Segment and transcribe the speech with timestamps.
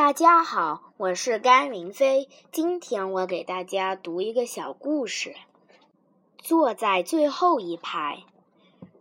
[0.00, 2.30] 大家好，我是甘云飞。
[2.52, 5.34] 今天我给大家读一个小故事。
[6.38, 8.22] 坐在最后一排。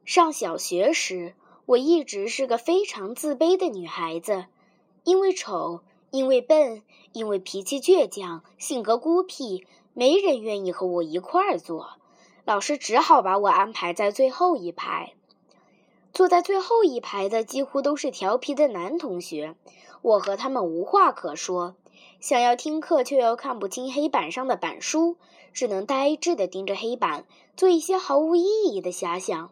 [0.03, 1.35] 上小学时，
[1.65, 4.47] 我一直是个非常自卑的女孩子，
[5.05, 5.79] 因为丑，
[6.11, 6.83] 因为笨，
[7.13, 11.91] 因为脾气倔强，性格孤僻，没人愿意和我一块儿坐。
[12.43, 15.13] 老师只好把我安排在最后一排。
[16.19, 19.55] 坐在最后一排的几乎都是调皮的男同学，
[20.01, 21.77] 我和他们无话可说。
[22.19, 25.15] 想要听课，却又看不清黑板上的板书，
[25.53, 27.23] 只能呆滞地盯着黑板，
[27.55, 29.49] 做一些毫无意义的遐想。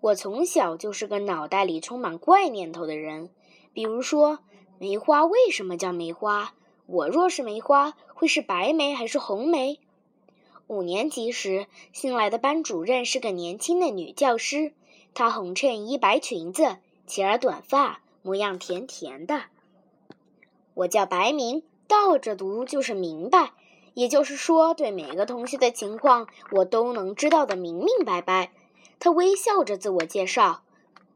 [0.00, 3.28] 我从小就是个脑袋里充满怪念头的人，
[3.74, 4.38] 比如说，
[4.78, 6.54] 梅花为什么叫梅花？
[6.86, 9.78] 我若是梅花，会是白梅还是红梅？
[10.66, 14.72] 五年级时，新来的班主任是个年轻的女教师。
[15.14, 19.42] 她红衬衣、白裙子，齐耳短发，模样甜甜的。
[20.74, 23.52] 我叫白明，倒着读就是明白，
[23.94, 28.52] 也就是说，对每个同学的情况，我都能知道的明明白白。
[28.98, 30.62] 她微笑着自我介绍，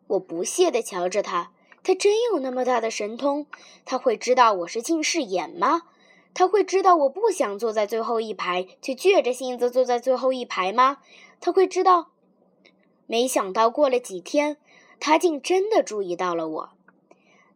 [0.08, 1.52] 我不屑地瞧着她。
[1.82, 3.46] 她真有那么大的神通？
[3.84, 5.82] 她会知道我是近视眼吗？
[6.34, 10.98] 她会知道我不想坐在最后一排，却倔着性子坐在最后一排吗？
[11.40, 12.08] 她会知道？
[13.06, 14.56] 没想到过了几天，
[14.98, 16.70] 他竟真的注意到了我。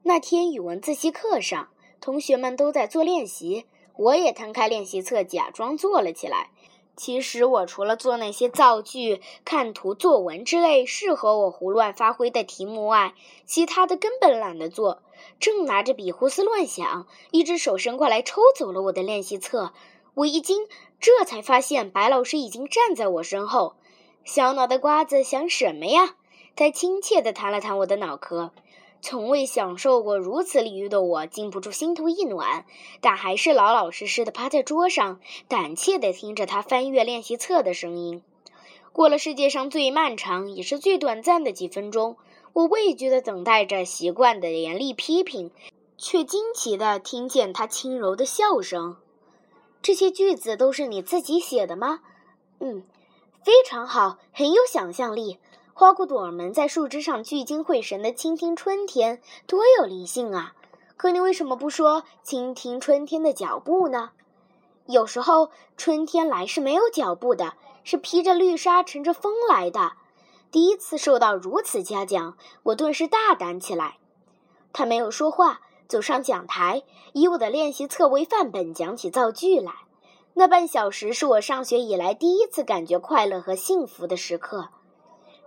[0.03, 1.69] 那天语文自习课上，
[2.01, 6.51] 同学们都在做练习，我也摊开练习册，假装做了起来。
[6.97, 13.15] 其实我除了做那些造句、看图、作文之类适合我胡乱发挥的题目外，
[13.47, 15.03] 其他的根本懒得做。
[15.39, 19.73] 正拿着笔胡思乱想，一只手伸过来抽走了我的练习册。
[20.15, 20.67] 我一惊，
[20.99, 23.75] 这才发现白老师已经站在我身后。
[24.29, 26.15] 小脑袋瓜子想什么呀？
[26.55, 28.53] 他亲切地弹了弹我的脑壳。
[29.01, 32.67] 从未享受过如此礼遇的我，禁不住心头一暖，
[33.01, 35.19] 但还是老老实实地趴在桌上，
[35.49, 38.23] 胆怯地听着他翻阅练习册的声音。
[38.93, 42.19] 过了世界上最漫长也是最短暂的几分钟，
[42.53, 45.51] 我畏惧地等待着习惯的严厉批评，
[45.97, 48.99] 却惊奇地听见他轻柔的笑声。
[49.81, 52.01] 这些句子都是你自己写的吗？
[52.61, 52.83] 嗯。
[53.45, 55.39] 非常好，很有想象力。
[55.73, 60.55] 花骨朵儿们在树枝上聚精会神地倾听春天，多有灵性啊！
[60.97, 64.11] 可你为什么不说倾听春天的脚步呢？
[64.87, 67.55] 有时候春天来是没有脚步的，
[67.85, 69.93] 是披着绿纱乘着风来的。
[70.51, 73.99] 第一次受到如此嘉奖，我顿时大胆起来。
[74.73, 76.83] 他没有说话，走上讲台，
[77.13, 79.73] 以我的练习册为范本，讲起造句来。
[80.39, 84.69] 那半小时是我上学以来第一次感觉快乐和幸福的时刻。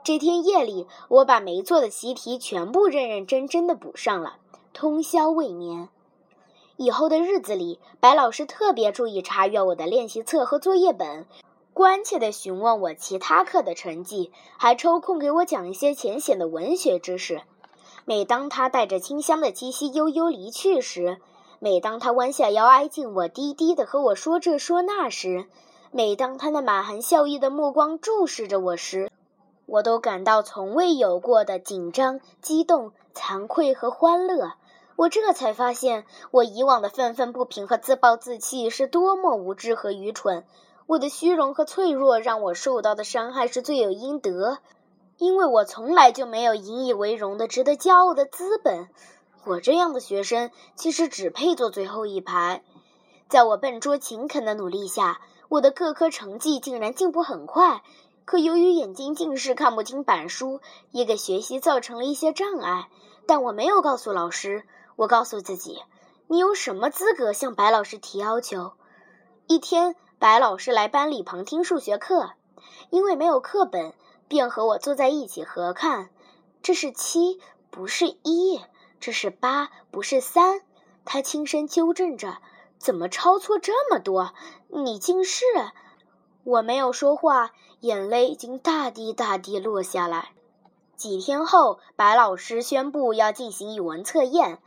[0.04, 4.36] 这天夜里，我把没做的习题全部认认真真的补上了，
[4.74, 5.88] 通宵未眠。
[6.76, 11.26] 以后的日子里，白老师特别注意查阅我的练习册和作业本，
[11.74, 17.44] 关切地询问我其他课的成绩，还抽空给我讲一些浅显的文学知识。
[18.04, 21.22] 每当他带着清香的气息悠悠离去时，
[21.64, 25.46] 每当他弯下腰挨近我，低低的和我说这说那时，
[25.92, 29.12] 每当他那满含笑意的目光注视着我时，
[29.68, 34.54] 我都感到从未有过的紧张、激动、惭愧和欢乐。
[34.96, 40.44] 我这才发现，我以往的愤愤不平和自暴自弃是多么无知和愚蠢。
[40.88, 44.58] 我的虚荣和脆弱让我受到的伤害是罪有应得，
[45.20, 48.90] 因为我从来就没有引以为荣的、值得骄傲的资本。
[49.44, 52.64] 我这样的学生其实只配坐最后一排。
[53.28, 57.82] 在我笨拙勤恳的努力下，我的各科成绩竟然进步很快。
[58.24, 62.90] 可由于眼睛近视，看不清板书，也给学习造成了一些障碍。
[63.26, 64.64] 但我没有告诉老师，
[64.96, 65.82] 我告诉自己：
[66.28, 68.74] 你有什么资格向白老师提要求？
[69.48, 72.32] 一天，白老师来班里旁听数学课，
[72.90, 73.94] 因为没有课本，
[74.28, 76.10] 便和我坐在一起合看。
[76.62, 78.62] 这是七，不是一。
[79.02, 80.62] 这是八，不是三。
[81.04, 82.38] 他轻声纠正着
[82.78, 84.34] ：“怎么抄错这么多？
[84.70, 85.44] 你近视？”
[86.46, 90.34] 我没有说话，眼泪已经大滴大滴落下来。
[90.96, 94.60] 几天后，白老师宣布要进行语文测验。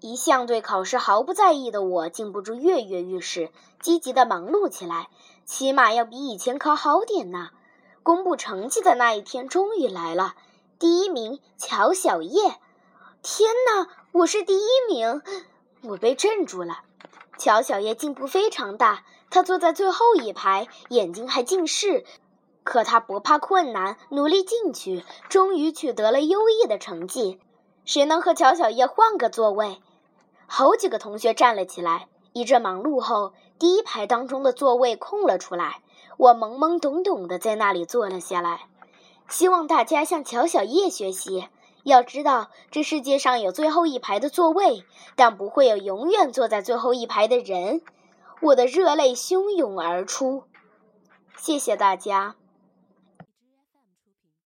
[0.00, 3.50] 一向对考试毫不在意的我，禁不住跃跃欲试，
[3.80, 5.08] 积极的忙碌起来。
[5.46, 7.52] 起码要比以前考好点呐！
[8.02, 10.34] 公布成绩的那一天终于来了，
[10.78, 12.60] 第一名乔小叶。
[13.20, 13.88] 天哪！
[14.12, 15.22] 我是第一名，
[15.82, 16.82] 我被镇住了。
[17.36, 22.04] 乔小叶进步非常大，他坐在最后一排，眼睛还近视，
[22.62, 27.40] 可他不怕困难，努力进取，终于取得了优异的成绩。
[27.84, 29.82] 谁能和乔小叶换个座位？
[30.46, 32.08] 好几个同学站了起来。
[32.32, 35.82] 一阵忙碌后，第一排当中的座位空了出来，
[36.16, 38.68] 我懵懵懂懂的在那里坐了下来。
[39.28, 41.48] 希望大家向乔小叶学习。
[41.88, 44.84] 要知道，这世界上有最后一排的座位，
[45.16, 47.82] 但不会有永远坐在最后一排的人。
[48.40, 50.44] 我的热泪汹涌而出。
[51.36, 52.36] 谢谢大家。